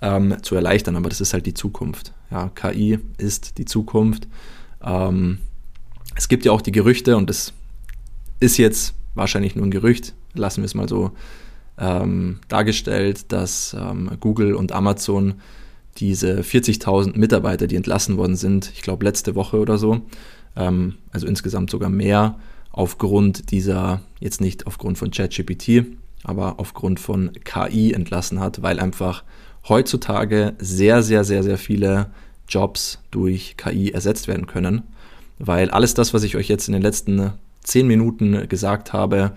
ähm, 0.00 0.36
zu 0.42 0.54
erleichtern. 0.54 0.96
Aber 0.96 1.08
das 1.08 1.20
ist 1.20 1.32
halt 1.32 1.46
die 1.46 1.54
Zukunft. 1.54 2.12
Ja, 2.30 2.50
KI 2.54 2.98
ist 3.18 3.58
die 3.58 3.64
Zukunft. 3.64 4.26
Ähm, 4.82 5.38
es 6.16 6.28
gibt 6.28 6.44
ja 6.44 6.52
auch 6.52 6.62
die 6.62 6.72
Gerüchte 6.72 7.16
und 7.16 7.28
das 7.28 7.52
ist 8.40 8.56
jetzt 8.56 8.94
wahrscheinlich 9.14 9.56
nur 9.56 9.66
ein 9.66 9.70
Gerücht, 9.70 10.14
lassen 10.34 10.62
wir 10.62 10.66
es 10.66 10.74
mal 10.74 10.88
so 10.88 11.12
ähm, 11.78 12.38
dargestellt, 12.48 13.32
dass 13.32 13.76
ähm, 13.78 14.10
Google 14.20 14.54
und 14.54 14.72
Amazon 14.72 15.34
diese 15.98 16.40
40.000 16.40 17.16
Mitarbeiter, 17.18 17.66
die 17.66 17.76
entlassen 17.76 18.16
worden 18.16 18.36
sind, 18.36 18.70
ich 18.74 18.82
glaube 18.82 19.04
letzte 19.04 19.34
Woche 19.34 19.58
oder 19.58 19.78
so, 19.78 20.02
ähm, 20.56 20.94
also 21.12 21.26
insgesamt 21.26 21.70
sogar 21.70 21.90
mehr, 21.90 22.36
aufgrund 22.72 23.50
dieser, 23.52 24.00
jetzt 24.18 24.40
nicht 24.40 24.66
aufgrund 24.66 24.98
von 24.98 25.10
ChatGPT, 25.10 25.86
aber 26.24 26.58
aufgrund 26.58 26.98
von 26.98 27.30
KI 27.44 27.92
entlassen 27.92 28.40
hat, 28.40 28.62
weil 28.62 28.80
einfach 28.80 29.22
heutzutage 29.68 30.54
sehr, 30.58 31.02
sehr, 31.02 31.22
sehr, 31.22 31.42
sehr 31.42 31.58
viele 31.58 32.10
Jobs 32.48 32.98
durch 33.10 33.56
KI 33.56 33.92
ersetzt 33.92 34.26
werden 34.26 34.46
können, 34.46 34.82
weil 35.38 35.70
alles 35.70 35.94
das, 35.94 36.12
was 36.14 36.24
ich 36.24 36.36
euch 36.36 36.48
jetzt 36.48 36.68
in 36.68 36.72
den 36.72 36.82
letzten 36.82 37.32
zehn 37.62 37.86
Minuten 37.86 38.48
gesagt 38.48 38.92
habe, 38.92 39.32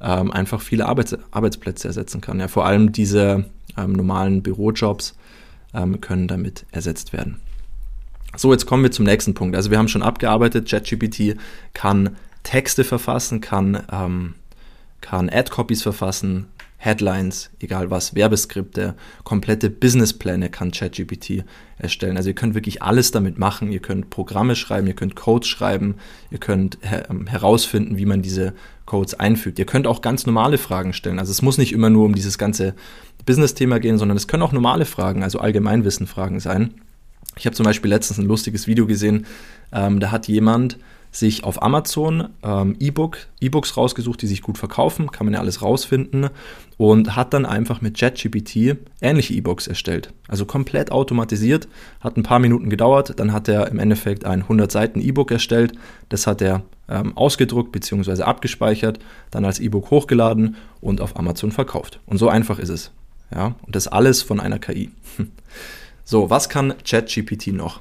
ähm, 0.00 0.30
einfach 0.30 0.60
viele 0.60 0.86
Arbeits 0.86 1.16
Arbeitsplätze 1.30 1.88
ersetzen 1.88 2.20
kann. 2.20 2.40
Ja, 2.40 2.48
vor 2.48 2.66
allem 2.66 2.92
diese 2.92 3.44
ähm, 3.76 3.92
normalen 3.92 4.42
Bürojobs 4.42 5.14
ähm, 5.74 6.00
können 6.00 6.28
damit 6.28 6.66
ersetzt 6.70 7.12
werden. 7.12 7.40
So, 8.36 8.52
jetzt 8.52 8.66
kommen 8.66 8.82
wir 8.82 8.92
zum 8.92 9.04
nächsten 9.04 9.34
Punkt. 9.34 9.56
Also 9.56 9.70
wir 9.70 9.78
haben 9.78 9.88
schon 9.88 10.02
abgearbeitet, 10.02 10.68
ChatGPT 10.68 11.36
kann 11.74 12.16
Texte 12.42 12.84
verfassen, 12.84 13.40
kann, 13.40 13.82
ähm, 13.90 14.34
kann 15.00 15.28
Ad-Copies 15.28 15.82
verfassen, 15.82 16.46
Headlines, 16.82 17.50
egal 17.60 17.90
was, 17.90 18.14
Werbeskripte, 18.14 18.94
komplette 19.22 19.68
Businesspläne 19.68 20.48
kann 20.48 20.70
ChatGPT 20.70 21.44
erstellen. 21.76 22.16
Also 22.16 22.30
ihr 22.30 22.34
könnt 22.34 22.54
wirklich 22.54 22.82
alles 22.82 23.10
damit 23.10 23.38
machen. 23.38 23.70
Ihr 23.70 23.80
könnt 23.80 24.08
Programme 24.08 24.56
schreiben, 24.56 24.86
ihr 24.86 24.94
könnt 24.94 25.14
Codes 25.14 25.46
schreiben, 25.46 25.96
ihr 26.30 26.38
könnt 26.38 26.78
her 26.80 27.10
ähm, 27.10 27.26
herausfinden, 27.26 27.98
wie 27.98 28.06
man 28.06 28.22
diese 28.22 28.54
Codes 28.86 29.12
einfügt. 29.12 29.58
Ihr 29.58 29.66
könnt 29.66 29.86
auch 29.86 30.00
ganz 30.00 30.24
normale 30.24 30.56
Fragen 30.56 30.94
stellen. 30.94 31.18
Also 31.18 31.32
es 31.32 31.42
muss 31.42 31.58
nicht 31.58 31.72
immer 31.74 31.90
nur 31.90 32.06
um 32.06 32.14
dieses 32.14 32.38
ganze 32.38 32.74
Business-Thema 33.30 33.78
gehen, 33.78 33.96
sondern 33.96 34.16
es 34.16 34.26
können 34.26 34.42
auch 34.42 34.50
normale 34.50 34.84
Fragen, 34.84 35.22
also 35.22 35.38
Allgemeinwissen-Fragen 35.38 36.40
sein. 36.40 36.74
Ich 37.36 37.46
habe 37.46 37.54
zum 37.54 37.62
Beispiel 37.62 37.88
letztens 37.88 38.18
ein 38.18 38.26
lustiges 38.26 38.66
Video 38.66 38.88
gesehen, 38.88 39.24
ähm, 39.72 40.00
da 40.00 40.10
hat 40.10 40.26
jemand 40.26 40.78
sich 41.12 41.44
auf 41.44 41.62
Amazon 41.62 42.30
ähm, 42.42 42.74
E-Book, 42.80 43.18
E-Books 43.40 43.76
rausgesucht, 43.76 44.20
die 44.22 44.26
sich 44.26 44.42
gut 44.42 44.58
verkaufen, 44.58 45.12
kann 45.12 45.26
man 45.26 45.34
ja 45.34 45.40
alles 45.40 45.62
rausfinden 45.62 46.30
und 46.76 47.14
hat 47.14 47.32
dann 47.32 47.46
einfach 47.46 47.80
mit 47.80 47.96
ChatGPT 47.96 48.76
ähnliche 49.00 49.34
E-Books 49.34 49.68
erstellt. 49.68 50.12
Also 50.26 50.44
komplett 50.44 50.90
automatisiert, 50.90 51.68
hat 52.00 52.16
ein 52.16 52.24
paar 52.24 52.40
Minuten 52.40 52.68
gedauert, 52.68 53.14
dann 53.20 53.32
hat 53.32 53.46
er 53.46 53.68
im 53.68 53.78
Endeffekt 53.78 54.24
ein 54.24 54.42
100 54.42 54.72
Seiten 54.72 55.00
E-Book 55.00 55.30
erstellt, 55.30 55.74
das 56.08 56.26
hat 56.26 56.42
er 56.42 56.62
ähm, 56.88 57.16
ausgedruckt 57.16 57.70
bzw. 57.70 58.22
abgespeichert, 58.22 58.98
dann 59.30 59.44
als 59.44 59.60
E-Book 59.60 59.92
hochgeladen 59.92 60.56
und 60.80 61.00
auf 61.00 61.16
Amazon 61.16 61.52
verkauft. 61.52 62.00
Und 62.06 62.18
so 62.18 62.28
einfach 62.28 62.58
ist 62.58 62.70
es. 62.70 62.90
Ja, 63.32 63.54
und 63.62 63.76
das 63.76 63.88
alles 63.88 64.22
von 64.22 64.40
einer 64.40 64.58
KI. 64.58 64.90
So, 66.02 66.28
was 66.28 66.48
kann 66.48 66.74
ChatGPT 66.84 67.52
noch? 67.52 67.80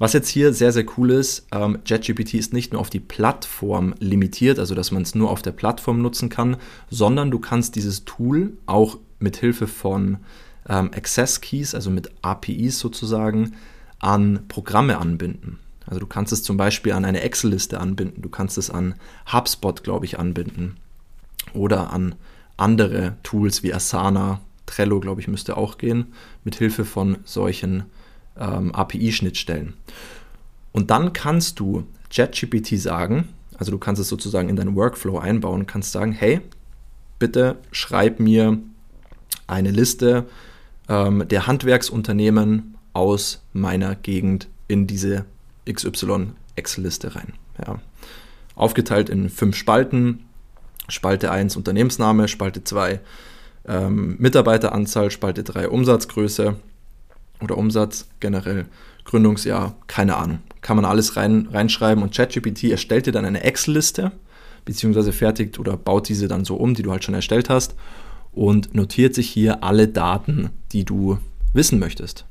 Was 0.00 0.12
jetzt 0.12 0.28
hier 0.28 0.52
sehr, 0.52 0.72
sehr 0.72 0.86
cool 0.96 1.10
ist, 1.10 1.46
ähm, 1.52 1.78
ChatGPT 1.84 2.34
ist 2.34 2.52
nicht 2.52 2.72
nur 2.72 2.80
auf 2.80 2.90
die 2.90 2.98
Plattform 2.98 3.94
limitiert, 4.00 4.58
also 4.58 4.74
dass 4.74 4.90
man 4.90 5.02
es 5.02 5.14
nur 5.14 5.30
auf 5.30 5.42
der 5.42 5.52
Plattform 5.52 6.02
nutzen 6.02 6.30
kann, 6.30 6.56
sondern 6.90 7.30
du 7.30 7.38
kannst 7.38 7.76
dieses 7.76 8.04
Tool 8.04 8.54
auch 8.66 8.98
mit 9.20 9.36
Hilfe 9.36 9.68
von 9.68 10.16
ähm, 10.68 10.90
Access 10.92 11.40
Keys, 11.40 11.76
also 11.76 11.90
mit 11.90 12.10
APIs 12.22 12.80
sozusagen, 12.80 13.52
an 14.00 14.40
Programme 14.48 14.98
anbinden. 14.98 15.60
Also 15.86 16.00
du 16.00 16.06
kannst 16.06 16.32
es 16.32 16.42
zum 16.42 16.56
Beispiel 16.56 16.90
an 16.90 17.04
eine 17.04 17.20
Excel-Liste 17.20 17.78
anbinden, 17.78 18.20
du 18.20 18.30
kannst 18.30 18.58
es 18.58 18.68
an 18.68 18.96
HubSpot, 19.32 19.84
glaube 19.84 20.06
ich, 20.06 20.18
anbinden 20.18 20.76
oder 21.52 21.92
an 21.92 22.16
andere 22.56 23.14
Tools 23.22 23.62
wie 23.62 23.72
Asana 23.72 24.40
Trello, 24.70 25.00
glaube 25.00 25.20
ich, 25.20 25.28
müsste 25.28 25.56
auch 25.56 25.78
gehen, 25.78 26.12
mit 26.44 26.54
Hilfe 26.54 26.84
von 26.84 27.18
solchen 27.24 27.84
ähm, 28.38 28.72
API-Schnittstellen. 28.72 29.74
Und 30.72 30.90
dann 30.90 31.12
kannst 31.12 31.58
du 31.58 31.84
ChatGPT 32.14 32.78
sagen, 32.78 33.28
also 33.58 33.72
du 33.72 33.78
kannst 33.78 34.00
es 34.00 34.08
sozusagen 34.08 34.48
in 34.48 34.56
deinen 34.56 34.76
Workflow 34.76 35.18
einbauen, 35.18 35.66
kannst 35.66 35.92
sagen, 35.92 36.12
hey, 36.12 36.40
bitte 37.18 37.58
schreib 37.72 38.20
mir 38.20 38.58
eine 39.48 39.72
Liste 39.72 40.26
ähm, 40.88 41.26
der 41.28 41.48
Handwerksunternehmen 41.48 42.76
aus 42.92 43.42
meiner 43.52 43.96
Gegend 43.96 44.48
in 44.68 44.86
diese 44.86 45.24
XY 45.70 46.32
Excel-Liste 46.54 47.16
rein. 47.16 47.32
Ja. 47.66 47.80
Aufgeteilt 48.54 49.08
in 49.08 49.28
fünf 49.28 49.56
Spalten. 49.56 50.24
Spalte 50.88 51.30
1 51.30 51.56
Unternehmensname, 51.56 52.26
Spalte 52.26 52.64
2 52.64 53.00
ähm, 53.66 54.16
Mitarbeiteranzahl, 54.18 55.10
Spalte 55.10 55.42
3 55.44 55.68
Umsatzgröße 55.68 56.56
oder 57.40 57.56
Umsatz 57.56 58.08
generell, 58.20 58.66
Gründungsjahr, 59.04 59.76
keine 59.86 60.16
Ahnung. 60.16 60.40
Kann 60.60 60.76
man 60.76 60.84
alles 60.84 61.16
rein, 61.16 61.48
reinschreiben 61.50 62.02
und 62.02 62.14
ChatGPT 62.14 62.64
erstellt 62.64 63.06
dir 63.06 63.12
dann 63.12 63.24
eine 63.24 63.42
Excel-Liste, 63.42 64.12
beziehungsweise 64.64 65.12
fertigt 65.12 65.58
oder 65.58 65.76
baut 65.76 66.08
diese 66.08 66.28
dann 66.28 66.44
so 66.44 66.56
um, 66.56 66.74
die 66.74 66.82
du 66.82 66.90
halt 66.90 67.04
schon 67.04 67.14
erstellt 67.14 67.48
hast 67.48 67.74
und 68.32 68.74
notiert 68.74 69.14
sich 69.14 69.28
hier 69.28 69.64
alle 69.64 69.88
Daten, 69.88 70.50
die 70.72 70.84
du 70.84 71.18
wissen 71.52 71.78
möchtest. 71.78 72.26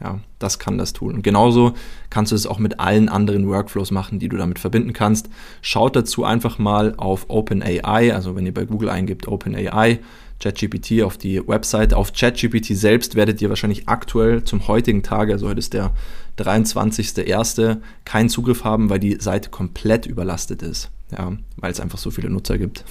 Ja, 0.00 0.20
das 0.38 0.58
kann 0.58 0.76
das 0.76 0.92
Tool. 0.92 1.14
Und 1.14 1.22
genauso 1.22 1.74
kannst 2.10 2.32
du 2.32 2.36
es 2.36 2.46
auch 2.46 2.58
mit 2.58 2.80
allen 2.80 3.08
anderen 3.08 3.48
Workflows 3.48 3.90
machen, 3.90 4.18
die 4.18 4.28
du 4.28 4.36
damit 4.36 4.58
verbinden 4.58 4.92
kannst. 4.92 5.28
Schaut 5.62 5.96
dazu 5.96 6.24
einfach 6.24 6.58
mal 6.58 6.94
auf 6.96 7.26
OpenAI, 7.28 8.12
also 8.12 8.36
wenn 8.36 8.44
ihr 8.44 8.52
bei 8.52 8.64
Google 8.64 8.90
eingibt 8.90 9.28
OpenAI, 9.28 10.00
ChatGPT 10.40 11.02
auf 11.02 11.16
die 11.16 11.46
Website. 11.46 11.94
Auf 11.94 12.12
ChatGPT 12.12 12.76
selbst 12.76 13.14
werdet 13.14 13.40
ihr 13.40 13.48
wahrscheinlich 13.48 13.88
aktuell 13.88 14.44
zum 14.44 14.66
heutigen 14.68 15.02
Tage, 15.02 15.32
also 15.32 15.48
heute 15.48 15.60
ist 15.60 15.72
der 15.72 15.92
23.01., 16.38 17.78
keinen 18.04 18.28
Zugriff 18.28 18.64
haben, 18.64 18.90
weil 18.90 18.98
die 18.98 19.18
Seite 19.20 19.50
komplett 19.50 20.06
überlastet 20.06 20.62
ist. 20.62 20.90
Ja, 21.16 21.32
weil 21.56 21.70
es 21.70 21.80
einfach 21.80 21.98
so 21.98 22.10
viele 22.10 22.28
Nutzer 22.30 22.58
gibt. 22.58 22.84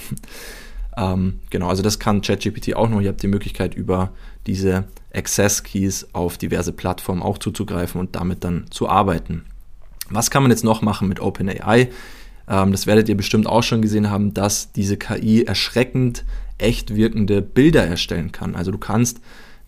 Ähm, 0.98 1.40
genau, 1.50 1.70
also 1.70 1.82
das 1.82 2.00
kann 2.00 2.22
ChatGPT 2.22 2.76
auch 2.76 2.90
noch. 2.90 3.02
Ihr 3.02 3.10
habt 3.10 3.24
die 3.24 3.28
Möglichkeit, 3.28 3.76
über 3.76 4.12
diese 4.46 4.86
Access 5.14 5.64
Keys 5.64 6.08
auf 6.14 6.38
diverse 6.38 6.74
Plattformen 6.74 7.22
auch 7.22 7.38
zuzugreifen 7.38 8.00
und 8.00 8.16
damit 8.16 8.44
dann 8.44 8.66
zu 8.70 8.88
arbeiten. 8.90 9.46
Was 10.10 10.30
kann 10.30 10.44
man 10.44 10.52
jetzt 10.52 10.64
noch 10.64 10.82
machen 10.82 11.08
mit 11.08 11.20
OpenAI? 11.20 11.90
Ähm, 12.48 12.72
das 12.72 12.88
werdet 12.88 13.10
ihr 13.10 13.18
bestimmt 13.18 13.48
auch 13.48 13.64
schon 13.64 13.82
gesehen 13.82 14.10
haben, 14.10 14.34
dass 14.34 14.72
diese 14.72 14.98
KI 14.98 15.44
erschreckend 15.44 16.26
echt 16.58 16.96
wirkende 16.96 17.42
Bilder 17.42 17.86
erstellen 17.86 18.32
kann. 18.32 18.56
Also 18.56 18.72
du 18.72 18.78
kannst 18.78 19.20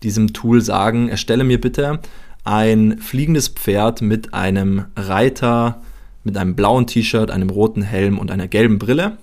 diesem 0.02 0.32
Tool 0.32 0.60
sagen, 0.60 1.08
erstelle 1.08 1.44
mir 1.44 1.60
bitte 1.60 2.00
ein 2.44 2.98
fliegendes 2.98 3.48
Pferd 3.48 4.02
mit 4.02 4.32
einem 4.32 4.84
Reiter, 4.94 5.82
mit 6.22 6.36
einem 6.36 6.54
blauen 6.54 6.86
T-Shirt, 6.86 7.30
einem 7.30 7.50
roten 7.50 7.82
Helm 7.82 8.18
und 8.18 8.30
einer 8.30 8.46
gelben 8.46 8.78
Brille. 8.78 9.18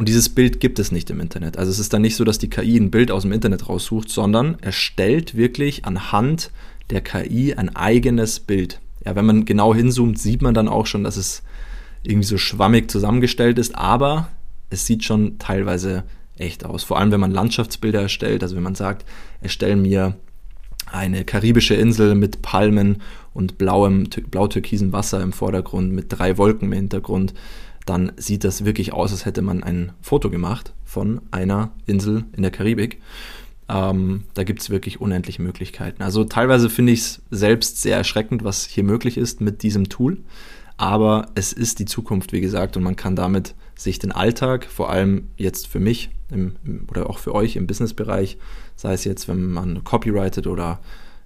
Und 0.00 0.08
dieses 0.08 0.30
Bild 0.30 0.60
gibt 0.60 0.78
es 0.78 0.92
nicht 0.92 1.10
im 1.10 1.20
Internet. 1.20 1.58
Also 1.58 1.70
es 1.70 1.78
ist 1.78 1.92
dann 1.92 2.00
nicht 2.00 2.16
so, 2.16 2.24
dass 2.24 2.38
die 2.38 2.48
KI 2.48 2.78
ein 2.78 2.90
Bild 2.90 3.10
aus 3.10 3.20
dem 3.20 3.32
Internet 3.32 3.68
raussucht, 3.68 4.08
sondern 4.08 4.58
erstellt 4.62 5.36
wirklich 5.36 5.84
anhand 5.84 6.52
der 6.88 7.02
KI 7.02 7.52
ein 7.52 7.76
eigenes 7.76 8.40
Bild. 8.40 8.80
Ja, 9.04 9.14
wenn 9.14 9.26
man 9.26 9.44
genau 9.44 9.74
hinzoomt, 9.74 10.18
sieht 10.18 10.40
man 10.40 10.54
dann 10.54 10.68
auch 10.68 10.86
schon, 10.86 11.04
dass 11.04 11.18
es 11.18 11.42
irgendwie 12.02 12.26
so 12.26 12.38
schwammig 12.38 12.90
zusammengestellt 12.90 13.58
ist, 13.58 13.76
aber 13.76 14.28
es 14.70 14.86
sieht 14.86 15.04
schon 15.04 15.38
teilweise 15.38 16.04
echt 16.38 16.64
aus. 16.64 16.82
Vor 16.82 16.98
allem, 16.98 17.12
wenn 17.12 17.20
man 17.20 17.30
Landschaftsbilder 17.30 18.00
erstellt, 18.00 18.42
also 18.42 18.56
wenn 18.56 18.62
man 18.62 18.74
sagt, 18.74 19.04
erstell 19.42 19.76
mir 19.76 20.16
eine 20.90 21.26
karibische 21.26 21.74
Insel 21.74 22.14
mit 22.14 22.40
Palmen 22.40 23.02
und 23.34 23.58
blauem, 23.58 24.08
blau-türkisen 24.30 24.92
Wasser 24.92 25.22
im 25.22 25.32
Vordergrund 25.32 25.92
mit 25.92 26.06
drei 26.08 26.38
Wolken 26.38 26.68
im 26.68 26.72
Hintergrund, 26.72 27.34
dann 27.86 28.12
sieht 28.16 28.44
das 28.44 28.64
wirklich 28.64 28.92
aus, 28.92 29.12
als 29.12 29.24
hätte 29.24 29.42
man 29.42 29.62
ein 29.62 29.92
Foto 30.00 30.30
gemacht 30.30 30.72
von 30.84 31.20
einer 31.30 31.70
Insel 31.86 32.24
in 32.36 32.42
der 32.42 32.50
Karibik. 32.50 33.00
Ähm, 33.68 34.24
da 34.34 34.44
gibt 34.44 34.60
es 34.60 34.70
wirklich 34.70 35.00
unendlich 35.00 35.38
Möglichkeiten. 35.38 36.02
Also 36.02 36.24
teilweise 36.24 36.68
finde 36.68 36.92
ich 36.92 37.00
es 37.00 37.22
selbst 37.30 37.80
sehr 37.80 37.96
erschreckend, 37.96 38.44
was 38.44 38.66
hier 38.66 38.84
möglich 38.84 39.16
ist 39.16 39.40
mit 39.40 39.62
diesem 39.62 39.88
Tool. 39.88 40.18
Aber 40.76 41.26
es 41.34 41.52
ist 41.52 41.78
die 41.78 41.84
Zukunft, 41.84 42.32
wie 42.32 42.40
gesagt, 42.40 42.76
und 42.76 42.82
man 42.82 42.96
kann 42.96 43.14
damit 43.14 43.54
sich 43.74 43.98
den 43.98 44.12
Alltag, 44.12 44.64
vor 44.64 44.90
allem 44.90 45.28
jetzt 45.36 45.66
für 45.66 45.78
mich 45.78 46.10
im, 46.30 46.54
oder 46.88 47.08
auch 47.08 47.18
für 47.18 47.34
euch 47.34 47.56
im 47.56 47.66
Businessbereich, 47.66 48.38
sei 48.76 48.92
es 48.92 49.04
jetzt, 49.04 49.28
wenn 49.28 49.52
man 49.52 49.84
copyrightet 49.84 50.46
oder 50.46 50.80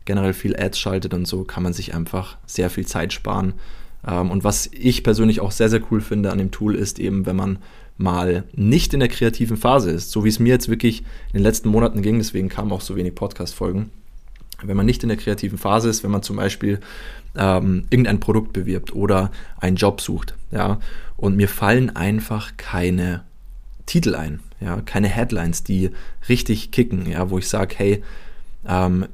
generell 0.04 0.34
viel 0.34 0.56
Ads 0.56 0.78
schaltet 0.78 1.14
und 1.14 1.26
so, 1.26 1.44
kann 1.44 1.62
man 1.62 1.72
sich 1.72 1.94
einfach 1.94 2.36
sehr 2.46 2.70
viel 2.70 2.86
Zeit 2.86 3.12
sparen. 3.12 3.54
Ähm, 4.06 4.30
und 4.30 4.44
was 4.44 4.68
ich 4.72 5.02
persönlich 5.02 5.40
auch 5.40 5.50
sehr, 5.50 5.68
sehr 5.68 5.80
cool 5.90 6.00
finde 6.00 6.30
an 6.30 6.38
dem 6.38 6.50
Tool 6.50 6.74
ist 6.74 6.98
eben, 6.98 7.26
wenn 7.26 7.36
man 7.36 7.58
mal 7.96 8.44
nicht 8.52 8.92
in 8.92 9.00
der 9.00 9.08
kreativen 9.08 9.56
Phase 9.56 9.90
ist, 9.90 10.10
so 10.10 10.24
wie 10.24 10.28
es 10.28 10.38
mir 10.38 10.48
jetzt 10.48 10.68
wirklich 10.68 11.00
in 11.00 11.34
den 11.34 11.42
letzten 11.42 11.68
Monaten 11.68 12.02
ging, 12.02 12.18
deswegen 12.18 12.48
kamen 12.48 12.72
auch 12.72 12.80
so 12.80 12.96
wenig 12.96 13.14
Podcast-Folgen. 13.14 13.90
Wenn 14.62 14.76
man 14.76 14.86
nicht 14.86 15.02
in 15.02 15.08
der 15.08 15.18
kreativen 15.18 15.58
Phase 15.58 15.88
ist, 15.88 16.02
wenn 16.02 16.10
man 16.10 16.22
zum 16.22 16.36
Beispiel 16.36 16.80
ähm, 17.36 17.84
irgendein 17.90 18.20
Produkt 18.20 18.52
bewirbt 18.52 18.94
oder 18.94 19.30
einen 19.58 19.76
Job 19.76 20.00
sucht, 20.00 20.34
ja, 20.50 20.80
und 21.16 21.36
mir 21.36 21.48
fallen 21.48 21.94
einfach 21.94 22.56
keine 22.56 23.24
Titel 23.86 24.14
ein, 24.14 24.40
ja, 24.60 24.80
keine 24.80 25.08
Headlines, 25.08 25.62
die 25.62 25.90
richtig 26.28 26.70
kicken, 26.70 27.08
ja, 27.08 27.30
wo 27.30 27.38
ich 27.38 27.48
sage, 27.48 27.74
hey, 27.76 28.02
ähm, 28.66 29.06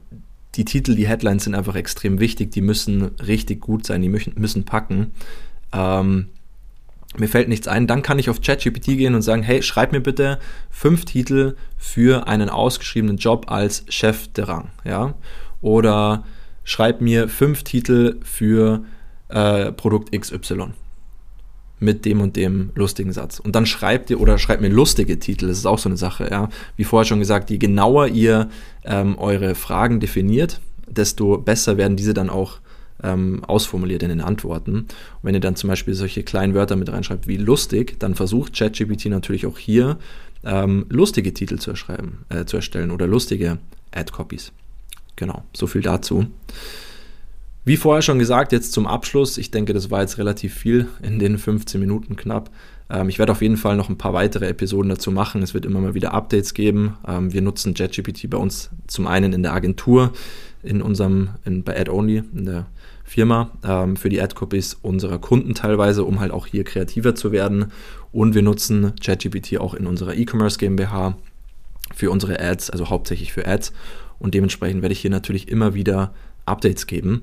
die 0.56 0.64
Titel, 0.64 0.94
die 0.94 1.08
Headlines 1.08 1.44
sind 1.44 1.54
einfach 1.54 1.76
extrem 1.76 2.18
wichtig, 2.20 2.50
die 2.50 2.60
müssen 2.60 3.12
richtig 3.26 3.60
gut 3.60 3.86
sein, 3.86 4.02
die 4.02 4.08
müssen, 4.08 4.64
packen. 4.64 5.12
Ähm, 5.72 6.28
mir 7.16 7.28
fällt 7.28 7.48
nichts 7.48 7.68
ein, 7.68 7.86
dann 7.86 8.02
kann 8.02 8.18
ich 8.18 8.30
auf 8.30 8.40
ChatGPT 8.40 8.86
gehen 8.86 9.14
und 9.14 9.22
sagen, 9.22 9.42
hey, 9.42 9.62
schreib 9.62 9.92
mir 9.92 10.00
bitte 10.00 10.38
fünf 10.70 11.04
Titel 11.04 11.56
für 11.76 12.28
einen 12.28 12.48
ausgeschriebenen 12.48 13.16
Job 13.16 13.50
als 13.50 13.84
Chef 13.88 14.28
de 14.28 14.44
Rang, 14.44 14.68
ja, 14.84 15.14
oder 15.60 16.24
schreib 16.64 17.00
mir 17.00 17.28
fünf 17.28 17.64
Titel 17.64 18.20
für 18.22 18.84
äh, 19.28 19.72
Produkt 19.72 20.12
XY 20.12 20.72
mit 21.80 22.04
dem 22.04 22.20
und 22.20 22.36
dem 22.36 22.70
lustigen 22.74 23.12
Satz. 23.12 23.40
Und 23.40 23.56
dann 23.56 23.66
schreibt 23.66 24.10
ihr 24.10 24.20
oder 24.20 24.38
schreibt 24.38 24.62
mir 24.62 24.68
lustige 24.68 25.18
Titel, 25.18 25.48
das 25.48 25.58
ist 25.58 25.66
auch 25.66 25.78
so 25.78 25.88
eine 25.88 25.96
Sache, 25.96 26.28
ja. 26.30 26.48
Wie 26.76 26.84
vorher 26.84 27.06
schon 27.06 27.18
gesagt, 27.18 27.50
je 27.50 27.58
genauer 27.58 28.08
ihr 28.08 28.48
ähm, 28.84 29.18
eure 29.18 29.54
Fragen 29.54 29.98
definiert, 29.98 30.60
desto 30.86 31.38
besser 31.38 31.76
werden 31.76 31.96
diese 31.96 32.14
dann 32.14 32.30
auch 32.30 32.58
ähm, 33.02 33.42
ausformuliert 33.44 34.02
in 34.02 34.10
den 34.10 34.20
Antworten. 34.20 34.74
Und 34.74 34.88
wenn 35.22 35.34
ihr 35.34 35.40
dann 35.40 35.56
zum 35.56 35.68
Beispiel 35.68 35.94
solche 35.94 36.22
kleinen 36.22 36.54
Wörter 36.54 36.76
mit 36.76 36.92
reinschreibt 36.92 37.26
wie 37.26 37.38
lustig, 37.38 37.98
dann 37.98 38.14
versucht 38.14 38.54
ChatGPT 38.54 39.06
natürlich 39.06 39.46
auch 39.46 39.58
hier 39.58 39.98
ähm, 40.44 40.86
lustige 40.88 41.34
Titel 41.34 41.58
zu, 41.58 41.70
erschreiben, 41.70 42.24
äh, 42.28 42.44
zu 42.44 42.56
erstellen 42.56 42.90
oder 42.90 43.06
lustige 43.06 43.58
Ad-Copies. 43.92 44.52
Genau, 45.16 45.44
so 45.52 45.66
viel 45.66 45.82
dazu. 45.82 46.26
Wie 47.62 47.76
vorher 47.76 48.00
schon 48.00 48.18
gesagt, 48.18 48.52
jetzt 48.52 48.72
zum 48.72 48.86
Abschluss, 48.86 49.36
ich 49.36 49.50
denke, 49.50 49.74
das 49.74 49.90
war 49.90 50.00
jetzt 50.00 50.16
relativ 50.16 50.54
viel 50.54 50.88
in 51.02 51.18
den 51.18 51.36
15 51.36 51.78
Minuten 51.78 52.16
knapp. 52.16 52.50
Ähm, 52.88 53.10
ich 53.10 53.18
werde 53.18 53.32
auf 53.32 53.42
jeden 53.42 53.58
Fall 53.58 53.76
noch 53.76 53.90
ein 53.90 53.98
paar 53.98 54.14
weitere 54.14 54.48
Episoden 54.48 54.88
dazu 54.88 55.12
machen. 55.12 55.42
Es 55.42 55.52
wird 55.52 55.66
immer 55.66 55.80
mal 55.80 55.94
wieder 55.94 56.14
Updates 56.14 56.54
geben. 56.54 56.96
Ähm, 57.06 57.34
wir 57.34 57.42
nutzen 57.42 57.74
JetGPT 57.74 58.30
bei 58.30 58.38
uns 58.38 58.70
zum 58.86 59.06
einen 59.06 59.34
in 59.34 59.42
der 59.42 59.52
Agentur, 59.52 60.12
in 60.62 60.80
unserem, 60.80 61.30
in, 61.44 61.62
bei 61.62 61.78
AdOnly, 61.78 62.22
in 62.34 62.46
der 62.46 62.66
Firma, 63.04 63.50
ähm, 63.62 63.96
für 63.96 64.08
die 64.08 64.22
Ad-Copies 64.22 64.78
unserer 64.80 65.18
Kunden 65.18 65.54
teilweise, 65.54 66.04
um 66.04 66.20
halt 66.20 66.32
auch 66.32 66.46
hier 66.46 66.64
kreativer 66.64 67.14
zu 67.14 67.30
werden. 67.30 67.72
Und 68.10 68.34
wir 68.34 68.42
nutzen 68.42 68.94
JetGPT 69.02 69.58
auch 69.58 69.74
in 69.74 69.86
unserer 69.86 70.14
E-Commerce 70.14 70.58
GmbH 70.58 71.18
für 71.94 72.10
unsere 72.10 72.40
Ads, 72.40 72.70
also 72.70 72.88
hauptsächlich 72.88 73.34
für 73.34 73.46
Ads. 73.46 73.72
Und 74.18 74.32
dementsprechend 74.32 74.80
werde 74.80 74.94
ich 74.94 75.00
hier 75.00 75.10
natürlich 75.10 75.48
immer 75.48 75.74
wieder 75.74 76.14
Updates 76.46 76.86
geben 76.86 77.22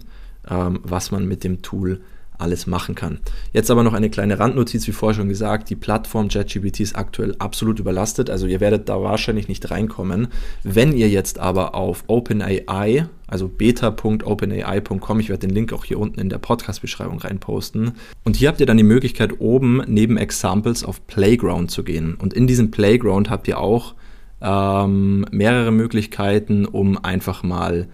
ähm, 0.50 0.80
was 0.84 1.12
man 1.12 1.28
mit 1.28 1.44
dem 1.44 1.62
Tool 1.62 2.02
alles 2.38 2.68
machen 2.68 2.96
kann. 2.96 3.20
Jetzt 3.54 3.72
aber 3.72 3.84
noch 3.84 3.94
eine 3.94 4.10
kleine 4.10 4.40
Randnotiz, 4.40 4.88
wie 4.88 4.92
vorher 4.92 5.16
schon 5.16 5.30
gesagt, 5.30 5.70
die 5.70 5.76
Plattform 5.76 6.28
ChatGPT 6.30 6.82
ist 6.82 6.96
aktuell 6.96 7.36
absolut 7.40 7.80
überlastet, 7.80 8.30
also 8.30 8.48
ihr 8.48 8.60
werdet 8.60 8.90
da 8.90 9.02
wahrscheinlich 9.02 9.48
nicht 9.48 9.70
reinkommen. 9.72 10.28
Wenn 10.64 10.94
ihr 10.94 11.10
jetzt 11.10 11.40
aber 11.40 11.76
auf 11.76 12.04
OpenAI, 12.08 13.08
also 13.28 13.48
beta.openai.com, 13.48 15.20
ich 15.20 15.30
werde 15.30 15.48
den 15.48 15.56
Link 15.56 15.74
auch 15.74 15.86
hier 15.86 16.00
unten 16.00 16.20
in 16.20 16.30
der 16.30 16.38
Podcast-Beschreibung 16.38 17.20
reinposten, 17.20 17.94
und 18.24 18.36
hier 18.36 18.50
habt 18.50 18.60
ihr 18.60 18.66
dann 18.66 18.78
die 18.78 18.84
Möglichkeit, 18.84 19.40
oben 19.40 19.82
neben 19.88 20.18
Examples 20.18 20.84
auf 20.84 21.06
Playground 21.08 21.72
zu 21.72 21.84
gehen. 21.84 22.16
Und 22.16 22.34
in 22.34 22.48
diesem 22.48 22.72
Playground 22.72 23.30
habt 23.30 23.48
ihr 23.48 23.60
auch 23.60 23.96
ähm, 24.42 25.26
mehrere 25.32 25.72
Möglichkeiten, 25.72 26.66
um 26.66 27.04
einfach 27.04 27.42
mal 27.42 27.88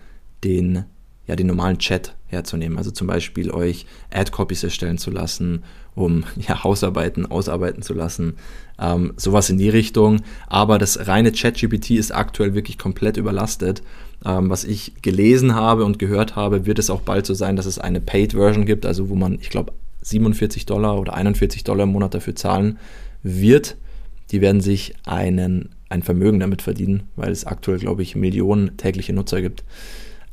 den 0.44 0.86
ja, 1.28 1.36
den 1.36 1.48
normalen 1.48 1.78
Chat 1.78 2.16
herzunehmen. 2.28 2.78
Also 2.78 2.92
zum 2.92 3.08
Beispiel 3.08 3.52
euch 3.52 3.86
Ad-Copies 4.12 4.64
erstellen 4.64 4.98
zu 4.98 5.12
lassen, 5.12 5.64
um 5.96 6.26
ja, 6.48 6.64
Hausarbeiten 6.64 7.26
ausarbeiten 7.26 7.82
zu 7.82 7.94
lassen. 7.94 8.36
Ähm, 8.80 9.14
sowas 9.16 9.50
in 9.50 9.58
die 9.58 9.70
Richtung. 9.70 10.22
Aber 10.48 10.78
das 10.78 11.08
reine 11.08 11.32
ChatGPT 11.32 11.92
ist 11.92 12.12
aktuell 12.12 12.54
wirklich 12.54 12.78
komplett 12.78 13.18
überlastet. 13.18 13.84
Ähm, 14.26 14.50
was 14.50 14.64
ich 14.64 14.94
gelesen 15.02 15.56
habe 15.56 15.86
und 15.86 16.00
gehört 16.00 16.36
habe, 16.36 16.66
wird 16.66 16.80
es 16.80 16.90
auch 16.90 17.02
bald 17.02 17.26
so 17.26 17.34
sein, 17.34 17.56
dass 17.56 17.66
es 17.66 17.80
eine 17.80 18.02
Paid-Version 18.02 18.66
gibt, 18.66 18.86
also 18.86 19.10
wo 19.10 19.16
man, 19.16 19.38
ich 19.40 19.50
glaube, 19.50 19.74
47 20.02 20.66
Dollar 20.66 21.00
oder 21.00 21.14
41 21.14 21.64
Dollar 21.64 21.84
im 21.84 21.92
Monat 21.92 22.14
dafür 22.14 22.36
zahlen 22.36 22.78
wird. 23.22 23.78
Die 24.32 24.42
werden 24.42 24.62
sich 24.62 24.96
einen, 25.06 25.70
ein 25.90 26.04
Vermögen 26.04 26.40
damit 26.40 26.62
verdienen, 26.62 27.04
weil 27.16 27.32
es 27.32 27.46
aktuell, 27.46 27.80
glaube 27.80 28.02
ich, 28.02 28.16
Millionen 28.16 28.76
tägliche 28.78 29.14
Nutzer 29.14 29.42
gibt. 29.42 29.64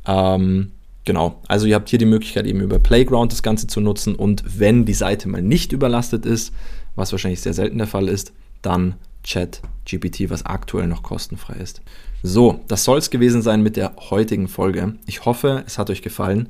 Ähm, 0.05 0.71
Genau, 1.05 1.41
also 1.47 1.65
ihr 1.65 1.75
habt 1.75 1.89
hier 1.89 1.99
die 1.99 2.05
Möglichkeit 2.05 2.45
eben 2.45 2.61
über 2.61 2.77
Playground 2.77 3.31
das 3.31 3.41
Ganze 3.41 3.67
zu 3.67 3.81
nutzen 3.81 4.15
und 4.15 4.43
wenn 4.59 4.85
die 4.85 4.93
Seite 4.93 5.29
mal 5.29 5.41
nicht 5.41 5.71
überlastet 5.71 6.25
ist, 6.25 6.53
was 6.95 7.11
wahrscheinlich 7.11 7.41
sehr 7.41 7.53
selten 7.53 7.79
der 7.79 7.87
Fall 7.87 8.07
ist, 8.07 8.33
dann 8.61 8.95
Chat 9.23 9.61
GPT, 9.85 10.29
was 10.29 10.45
aktuell 10.45 10.87
noch 10.87 11.03
kostenfrei 11.03 11.55
ist. 11.55 11.81
So, 12.23 12.61
das 12.67 12.83
soll 12.83 12.99
es 12.99 13.09
gewesen 13.09 13.41
sein 13.41 13.63
mit 13.63 13.77
der 13.77 13.95
heutigen 14.11 14.47
Folge. 14.47 14.93
Ich 15.07 15.25
hoffe, 15.25 15.63
es 15.65 15.79
hat 15.79 15.89
euch 15.89 16.01
gefallen. 16.01 16.49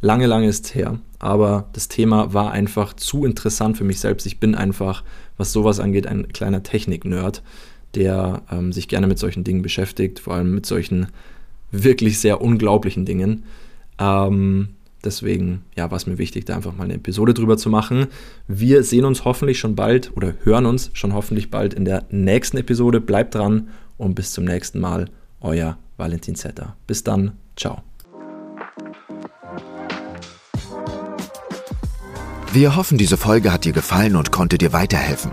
Lange, 0.00 0.26
lange 0.26 0.48
ist 0.48 0.66
es 0.66 0.74
her, 0.74 0.98
aber 1.18 1.68
das 1.72 1.88
Thema 1.88 2.34
war 2.34 2.50
einfach 2.50 2.94
zu 2.94 3.24
interessant 3.24 3.78
für 3.78 3.84
mich 3.84 4.00
selbst. 4.00 4.26
Ich 4.26 4.38
bin 4.38 4.54
einfach, 4.54 5.02
was 5.36 5.52
sowas 5.52 5.80
angeht, 5.80 6.06
ein 6.06 6.28
kleiner 6.28 6.62
Technik-Nerd, 6.62 7.42
der 7.94 8.42
ähm, 8.50 8.72
sich 8.72 8.88
gerne 8.88 9.06
mit 9.06 9.18
solchen 9.18 9.44
Dingen 9.44 9.62
beschäftigt, 9.62 10.18
vor 10.18 10.34
allem 10.34 10.54
mit 10.54 10.66
solchen 10.66 11.06
wirklich 11.70 12.18
sehr 12.18 12.40
unglaublichen 12.40 13.04
Dingen. 13.04 13.44
Ähm, 13.98 14.70
deswegen 15.04 15.64
ja, 15.76 15.90
war 15.90 15.96
es 15.96 16.06
mir 16.06 16.18
wichtig, 16.18 16.44
da 16.44 16.56
einfach 16.56 16.74
mal 16.74 16.84
eine 16.84 16.94
Episode 16.94 17.34
drüber 17.34 17.56
zu 17.56 17.68
machen. 17.68 18.08
Wir 18.48 18.82
sehen 18.82 19.04
uns 19.04 19.24
hoffentlich 19.24 19.58
schon 19.58 19.74
bald 19.74 20.16
oder 20.16 20.34
hören 20.42 20.66
uns 20.66 20.90
schon 20.94 21.14
hoffentlich 21.14 21.50
bald 21.50 21.74
in 21.74 21.84
der 21.84 22.04
nächsten 22.10 22.56
Episode. 22.56 23.00
Bleibt 23.00 23.34
dran 23.34 23.68
und 23.96 24.14
bis 24.14 24.32
zum 24.32 24.44
nächsten 24.44 24.80
Mal. 24.80 25.06
Euer 25.40 25.78
Valentin 25.96 26.34
Zetter. 26.34 26.76
Bis 26.86 27.04
dann. 27.04 27.32
Ciao. 27.56 27.82
Wir 32.52 32.76
hoffen, 32.76 32.98
diese 32.98 33.16
Folge 33.16 33.52
hat 33.52 33.64
dir 33.64 33.72
gefallen 33.72 34.14
und 34.16 34.30
konnte 34.30 34.58
dir 34.58 34.72
weiterhelfen. 34.72 35.32